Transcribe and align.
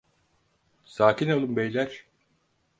Sakin 0.85 1.29
olun 1.29 1.55
beyler. 1.55 2.05